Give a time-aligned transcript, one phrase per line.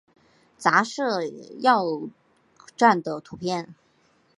[0.57, 1.21] 杂色
[1.59, 1.83] 耀
[2.75, 3.75] 鲇的图片